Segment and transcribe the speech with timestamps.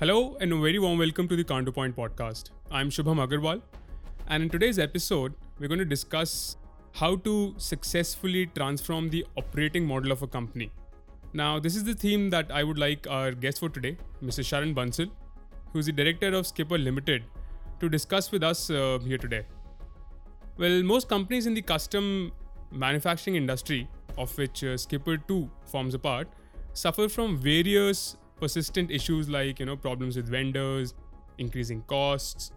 [0.00, 2.50] Hello and a very warm welcome to the Counterpoint podcast.
[2.70, 3.60] I'm Shubham Agarwal,
[4.28, 6.56] and in today's episode, we're going to discuss
[6.92, 10.70] how to successfully transform the operating model of a company.
[11.32, 14.46] Now, this is the theme that I would like our guest for today, Mrs.
[14.52, 15.10] Sharan Bansal,
[15.72, 17.24] who's the director of Skipper Limited,
[17.80, 19.46] to discuss with us uh, here today.
[20.58, 22.30] Well, most companies in the custom
[22.70, 26.28] manufacturing industry, of which uh, Skipper 2 forms a part,
[26.72, 30.94] suffer from various persistent issues like you know problems with vendors
[31.38, 32.52] increasing costs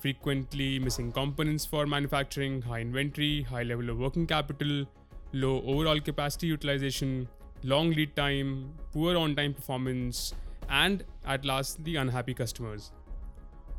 [0.00, 4.84] frequently missing components for manufacturing high inventory high level of working capital
[5.32, 7.28] low overall capacity utilization
[7.62, 10.34] long lead time poor on time performance
[10.70, 12.92] and at last the unhappy customers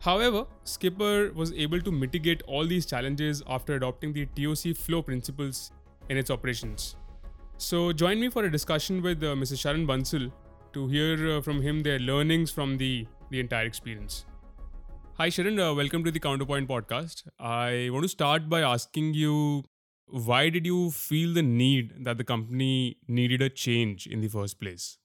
[0.04, 5.72] However, Skipper was able to mitigate all these challenges after adopting the TOC flow principles
[6.10, 6.98] in its operations.
[7.58, 9.62] So, join me for a discussion with uh, Mrs.
[9.64, 10.30] Sharan Bansal
[10.74, 14.26] to hear uh, from him their learnings from the, the entire experience.
[15.18, 15.60] Hi, Sharan.
[15.60, 17.24] Uh, welcome to the Counterpoint podcast.
[17.40, 19.64] I want to start by asking you
[20.08, 24.60] why did you feel the need that the company needed a change in the first
[24.60, 24.98] place?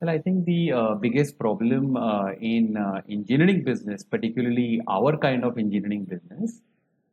[0.00, 5.44] Well, I think the uh, biggest problem uh, in uh, engineering business, particularly our kind
[5.44, 6.60] of engineering business,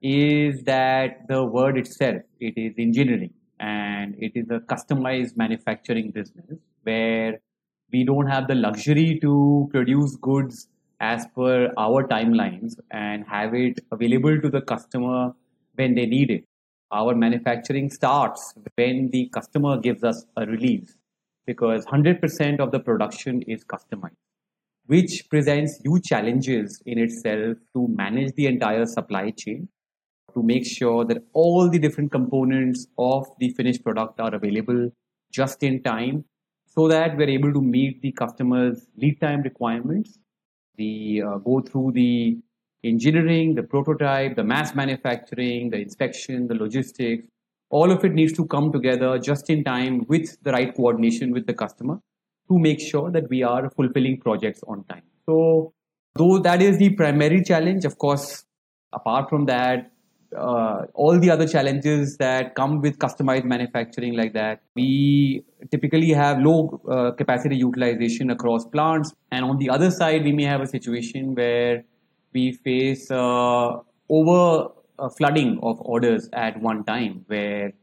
[0.02, 6.60] is that the word itself, it is engineering and it is a customized manufacturing business
[6.84, 7.40] where
[7.94, 10.68] we don't have the luxury to produce goods
[11.00, 15.34] as per our timelines and have it available to the customer
[15.76, 16.44] when they need it.
[16.92, 20.98] Our manufacturing starts when the customer gives us a release
[21.46, 24.18] because 100% of the production is customized,
[24.88, 29.70] which presents huge challenges in itself to manage the entire supply chain,
[30.34, 34.90] to make sure that all the different components of the finished product are available
[35.32, 36.24] just in time
[36.76, 40.18] so that we're able to meet the customer's lead time requirements.
[40.78, 42.38] We uh, go through the
[42.84, 47.28] engineering, the prototype, the mass manufacturing, the inspection, the logistics.
[47.70, 51.46] All of it needs to come together just in time with the right coordination with
[51.46, 52.00] the customer
[52.50, 55.04] to make sure that we are fulfilling projects on time.
[55.26, 55.74] So,
[56.16, 58.46] though that is the primary challenge, of course,
[58.92, 59.93] apart from that,
[60.38, 64.62] uh, all the other challenges that come with customized manufacturing like that.
[64.76, 69.14] We typically have low uh, capacity utilization across plants.
[69.32, 71.84] And on the other side, we may have a situation where
[72.34, 73.78] we face uh,
[74.10, 74.70] over
[75.18, 77.74] flooding of orders at one time where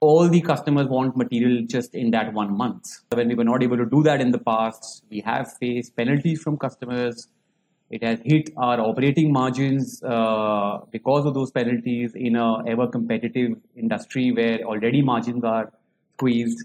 [0.00, 2.84] all the customers want material just in that one month.
[3.10, 6.42] When we were not able to do that in the past, we have faced penalties
[6.42, 7.28] from customers
[7.92, 13.56] it has hit our operating margins uh, because of those penalties in a ever competitive
[13.76, 15.70] industry where already margins are
[16.14, 16.64] squeezed.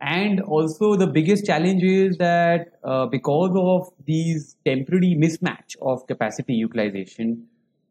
[0.00, 6.54] And also the biggest challenge is that uh, because of these temporary mismatch of capacity
[6.54, 7.48] utilization,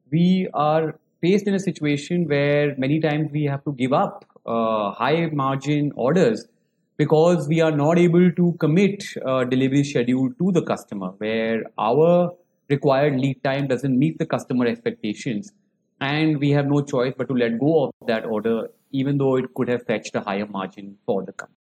[0.10, 4.92] we are faced in a situation where many times we have to give up uh,
[4.92, 6.48] high margin orders
[6.96, 12.32] because we are not able to commit uh, delivery schedule to the customer where our
[12.70, 15.52] required lead time doesn't meet the customer expectations.
[16.00, 19.54] And we have no choice but to let go of that order even though it
[19.54, 21.56] could have fetched a higher margin for the company.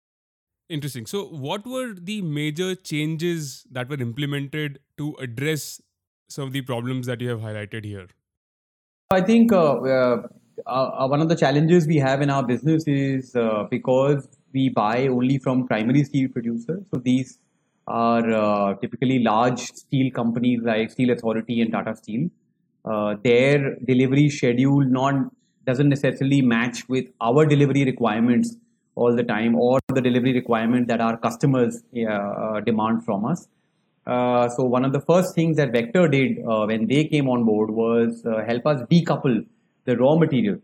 [0.68, 1.06] Interesting.
[1.06, 5.80] So what were the major changes that were implemented to address
[6.28, 8.08] some of the problems that you have highlighted here?
[9.10, 10.22] I think uh, uh,
[10.66, 15.08] uh, one of the challenges we have in our business is uh, because we buy
[15.08, 17.38] only from primary steel producers so these
[17.86, 22.28] are uh, typically large steel companies like Steel Authority and Tata Steel.
[22.84, 25.14] Uh, their delivery schedule not
[25.64, 28.56] doesn't necessarily match with our delivery requirements
[28.94, 33.48] all the time or the delivery requirement that our customers uh, demand from us.
[34.06, 37.44] Uh, so one of the first things that Vector did uh, when they came on
[37.44, 39.46] board was uh, help us decouple
[39.84, 40.58] the raw material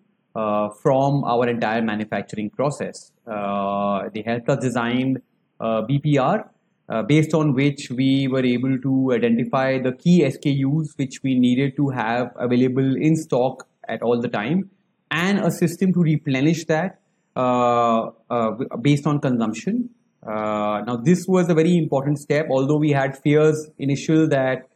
[0.82, 3.10] from our entire manufacturing process.
[3.26, 5.20] they helped us design
[5.60, 6.48] BPR,
[6.88, 11.76] uh, based on which we were able to identify the key SKUs which we needed
[11.76, 14.70] to have available in stock at all the time
[15.10, 17.00] and a system to replenish that
[17.36, 18.50] uh, uh,
[18.80, 19.90] based on consumption.
[20.26, 24.68] Uh, now, this was a very important step, although we had fears initial that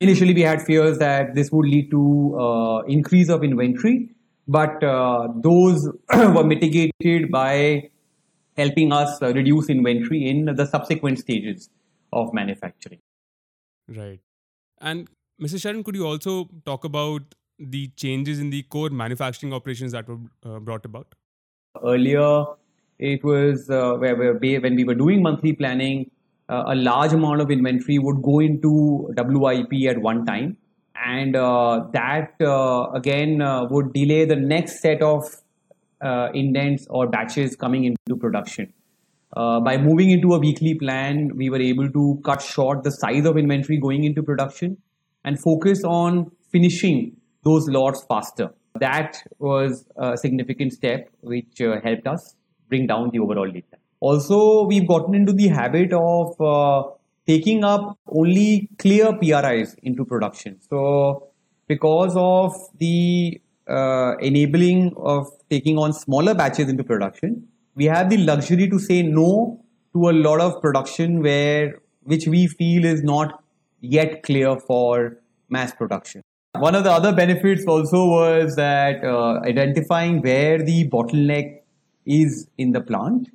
[0.00, 4.10] initially we had fears that this would lead to uh, increase of inventory,
[4.46, 4.80] but
[5.42, 7.88] those were mitigated by
[8.56, 11.70] helping us uh, reduce inventory in the subsequent stages
[12.12, 13.00] of manufacturing.
[13.88, 14.20] Right.
[14.80, 15.08] And
[15.40, 15.56] Mr.
[15.56, 17.22] Sharan, could you also talk about
[17.58, 21.14] the changes in the core manufacturing operations that were uh, brought about?
[21.82, 22.44] Earlier,
[22.98, 26.10] it was uh, where, where when we were doing monthly planning,
[26.48, 30.56] uh, a large amount of inventory would go into WIP at one time,
[31.04, 35.24] and uh, that uh, again uh, would delay the next set of
[36.04, 38.72] uh, indents or batches coming into production.
[39.36, 43.24] Uh, by moving into a weekly plan, we were able to cut short the size
[43.24, 44.76] of inventory going into production
[45.24, 48.50] and focus on finishing those lots faster.
[48.78, 52.36] That was a significant step which uh, helped us
[52.68, 53.80] bring down the overall lead time.
[54.00, 56.90] Also, we've gotten into the habit of uh,
[57.26, 60.60] taking up only clear PRIs into production.
[60.68, 61.28] So,
[61.66, 68.18] because of the uh, enabling of taking on smaller batches into production, we have the
[68.18, 69.60] luxury to say no
[69.94, 73.42] to a lot of production where which we feel is not
[73.80, 75.18] yet clear for
[75.48, 76.22] mass production.
[76.52, 81.62] One of the other benefits also was that uh, identifying where the bottleneck
[82.06, 83.28] is in the plant.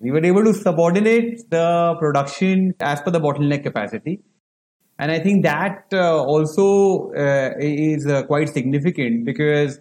[0.00, 4.20] We were able to subordinate the production as per the bottleneck capacity.
[4.98, 9.80] And I think that uh, also uh, is uh, quite significant because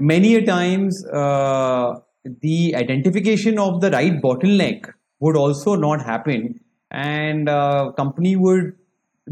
[0.00, 1.94] many a times uh,
[2.40, 4.90] the identification of the right bottleneck
[5.20, 8.76] would also not happen and uh, company would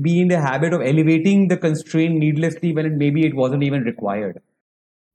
[0.01, 3.83] be in the habit of elevating the constraint needlessly when it, maybe it wasn't even
[3.83, 4.41] required.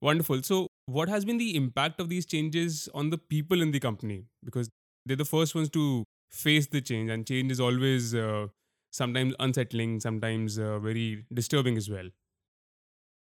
[0.02, 0.44] Wonderful.
[0.44, 4.26] So, what has been the impact of these changes on the people in the company?
[4.44, 4.70] Because
[5.06, 8.48] they're the first ones to face the change, and change is always uh,
[8.96, 12.10] sometimes unsettling, sometimes uh, very disturbing as well.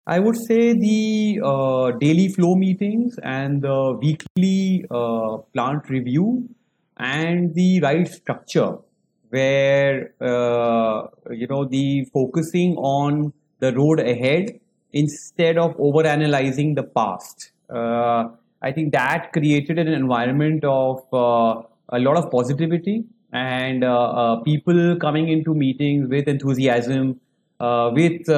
[0.06, 6.50] I would say the uh, daily flow meetings and the weekly uh, plant review
[6.98, 8.78] and the right structure
[9.30, 14.60] where uh, you know the focusing on the road ahead
[14.92, 17.52] instead of over analyzing the past.
[17.70, 18.26] Uh,
[18.62, 24.42] I think that created an environment of uh, a lot of positivity and uh, uh,
[24.42, 27.20] people coming into meetings with enthusiasm,
[27.60, 28.30] uh, with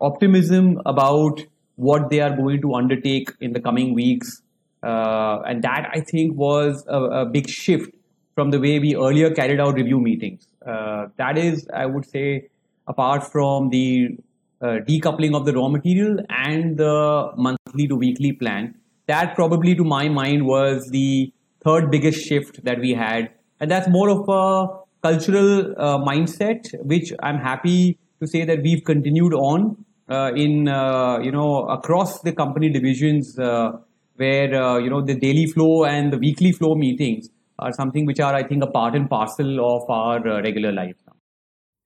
[0.00, 1.40] optimism about
[1.76, 4.42] what they are going to undertake in the coming weeks.
[4.82, 7.94] And that I think was a, a big shift
[8.34, 10.46] from the way we earlier carried out review meetings.
[10.64, 12.48] That is, I would say,
[12.88, 14.18] apart from the
[14.60, 18.74] uh, decoupling of the raw material and the monthly to weekly plan,
[19.06, 21.32] that probably to my mind was the
[21.64, 23.30] third biggest shift that we had.
[23.62, 28.82] And that's more of a cultural uh, mindset, which I'm happy to say that we've
[28.82, 33.70] continued on uh, in, uh, you know, across the company divisions uh,
[34.16, 37.28] where, uh, you know, the daily flow and the weekly flow meetings
[37.60, 40.96] are something which are, I think, a part and parcel of our uh, regular life
[41.06, 41.14] now.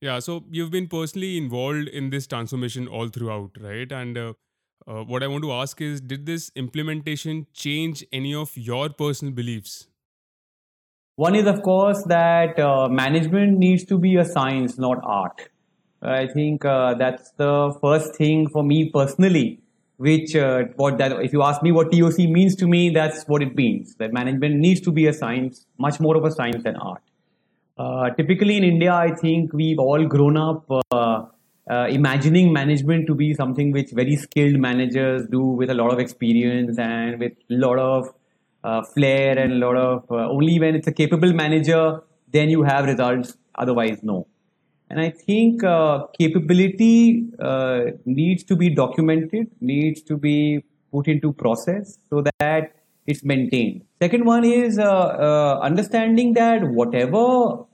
[0.01, 3.93] Yeah, so you've been personally involved in this transformation all throughout, right?
[3.93, 4.35] And
[4.87, 9.89] what I want to ask is Did this implementation change any of your personal beliefs?
[11.17, 15.49] One is, of course, that uh, management needs to be a science, not art.
[16.03, 19.61] I think uh, that's the first thing for me personally.
[19.97, 23.41] Which uh, what that if you ask me what TOC means to me, that's what
[23.43, 23.95] it means.
[23.95, 27.01] That management needs to be a science, much more of a science than art.
[27.79, 31.25] Uh, typically in India, I think we've all grown up uh,
[31.71, 35.99] uh, imagining management to be something which very skilled managers do with a lot of
[35.99, 38.13] experience and with a lot of
[38.69, 41.83] uh, flair and a lot of uh, only when it's a capable manager
[42.37, 44.27] then you have results otherwise no.
[44.91, 50.37] And i think uh, capability uh, needs to be documented needs to be
[50.93, 52.73] put into process so that
[53.07, 53.83] it's maintained.
[54.03, 57.25] Second one is uh, uh, understanding that whatever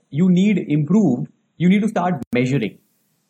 [0.09, 2.77] you need improved you need to start measuring.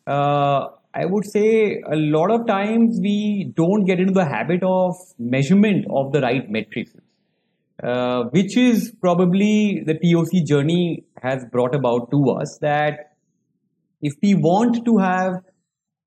[0.06, 5.86] I would say a lot of times we don't get into the habit of measurement
[5.90, 6.92] of the right metrics,
[7.82, 13.16] uh, which is probably the TOC journey has brought about to us that
[14.00, 15.42] if we want to have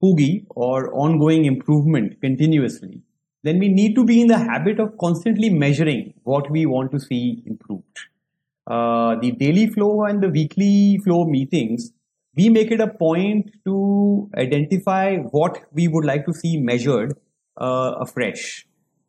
[0.03, 3.01] POOGI or ongoing improvement continuously,
[3.43, 6.99] then we need to be in the habit of constantly measuring what we want to
[6.99, 7.99] see improved.
[8.67, 11.91] Uh, the daily flow and the weekly flow meetings
[12.37, 17.17] we make it a point to identify what we would like to see measured
[17.59, 18.66] uh, afresh.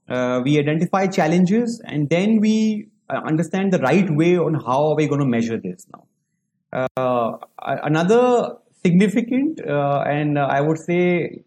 [0.08, 4.96] Uh, we identify challenges and then we uh, understand the right way on how are
[4.96, 6.04] we going to measure this now.
[6.72, 11.42] Uh, another significant uh, and I would say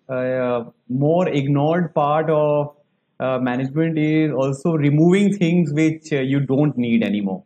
[0.90, 2.76] more ignored part of
[3.20, 7.44] management is also removing things which you don't need anymore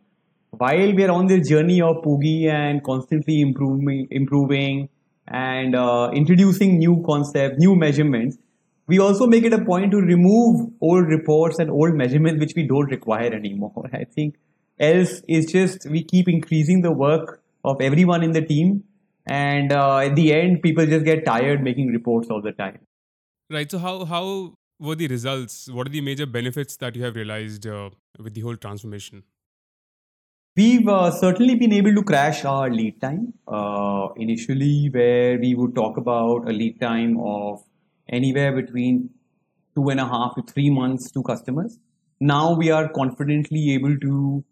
[0.58, 4.88] while we are on this journey of POOGI and constantly improving, improving
[5.28, 8.38] and uh, introducing new concepts, new measurements,
[8.86, 12.66] we also make it a point to remove old reports and old measurements which we
[12.66, 13.88] don't require anymore.
[13.92, 14.36] I think
[14.78, 18.84] else is just we keep increasing the work of everyone in the team
[19.26, 22.78] and uh, at the end people just get tired making reports all the time
[23.50, 27.16] right so how how were the results what are the major benefits that you have
[27.16, 27.88] realized uh,
[28.18, 29.24] with the whole transformation
[30.58, 33.34] We've uh, certainly been able to crash our lead time.
[33.46, 37.62] Uh, initially, where we would talk about a lead time of
[38.08, 39.10] anywhere between
[39.74, 41.78] two and a half to three months to customers.
[42.20, 44.44] Now we are confidently able to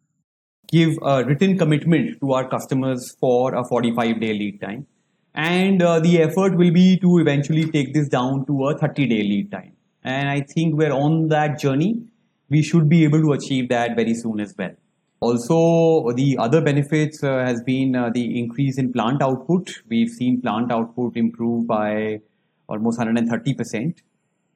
[0.68, 4.86] give a written commitment to our customers for a 45 day lead time.
[5.34, 9.22] And uh, the effort will be to eventually take this down to a 30 day
[9.22, 9.72] lead time.
[10.02, 12.02] And I think we're on that journey.
[12.50, 14.74] We should be able to achieve that very soon as well.
[15.20, 19.70] Also, the other benefits uh, has been uh, the increase in plant output.
[19.88, 22.20] We've seen plant output improve by
[22.68, 23.94] almost 130%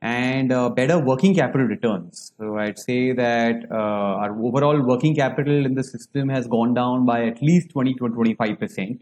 [0.01, 2.33] and uh, better working capital returns.
[2.39, 7.05] So I'd say that uh, our overall working capital in the system has gone down
[7.05, 9.01] by at least 20 to 25%,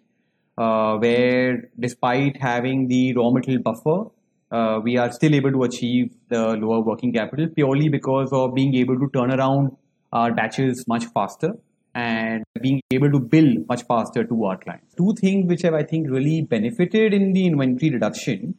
[0.56, 4.10] uh, where despite having the raw material buffer,
[4.50, 8.74] uh, we are still able to achieve the lower working capital purely because of being
[8.74, 9.76] able to turn around
[10.12, 11.52] our batches much faster
[11.94, 14.94] and being able to bill much faster to our clients.
[14.94, 18.54] Two things which have, I think, really benefited in the inventory reduction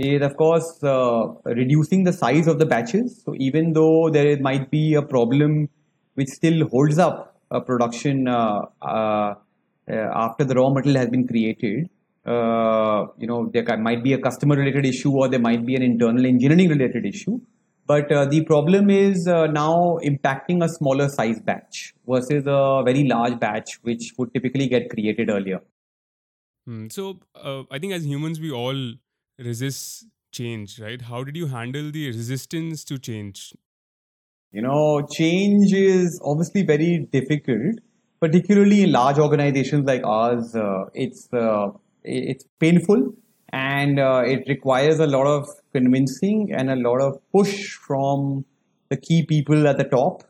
[0.00, 3.22] is, of course, uh, reducing the size of the batches.
[3.24, 5.68] So even though there might be a problem
[6.14, 9.34] which still holds up a production uh, uh,
[9.88, 11.88] after the raw material has been created,
[12.26, 15.82] uh, you know, there might be a customer related issue or there might be an
[15.82, 17.40] internal engineering related issue
[17.90, 23.02] but uh, the problem is uh, now impacting a smaller size batch versus a very
[23.08, 25.60] large batch, which would typically get created earlier.
[26.66, 26.86] Hmm.
[26.88, 28.94] So uh, I think as humans, we all
[29.40, 31.00] resist change, right?
[31.02, 33.54] How did you handle the resistance to change?
[34.52, 37.78] You know, change is obviously very difficult,
[38.20, 40.54] particularly in large organizations like ours.
[40.54, 41.68] Uh, it's uh,
[42.02, 43.14] it's painful
[43.52, 48.44] and uh, it requires a lot of convincing and a lot of push from
[48.88, 50.24] the key people at the top.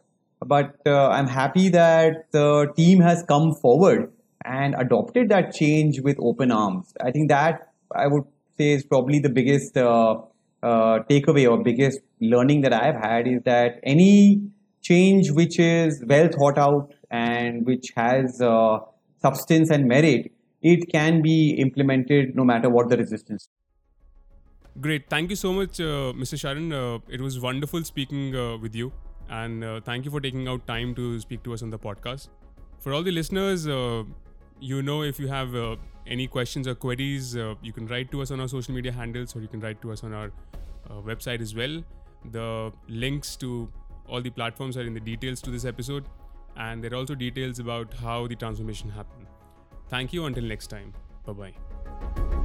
[0.44, 4.10] But uh, I'm happy that the team has come forward
[4.44, 6.92] and adopted that change with open arms.
[7.02, 8.24] I think that I would
[8.60, 10.16] is probably the biggest uh,
[10.62, 14.42] uh takeaway or biggest learning that I've had is that any
[14.82, 18.78] change which is well thought out and which has uh,
[19.22, 23.48] substance and merit it can be implemented no matter what the resistance.
[24.78, 25.08] Great.
[25.08, 26.36] Thank you so much, uh, Mr.
[26.42, 26.72] Sharan.
[26.72, 28.92] Uh, it was wonderful speaking uh, with you.
[29.30, 32.28] And thank you for taking out time to speak to us on the podcast.
[32.78, 35.54] For all the listeners, you know, if you have
[36.10, 39.34] any questions or queries, uh, you can write to us on our social media handles
[39.36, 40.32] or you can write to us on our
[40.90, 41.82] uh, website as well.
[42.32, 43.70] The links to
[44.08, 46.04] all the platforms are in the details to this episode.
[46.56, 49.26] And there are also details about how the transformation happened.
[49.88, 50.26] Thank you.
[50.26, 50.92] Until next time.
[51.24, 52.39] Bye bye.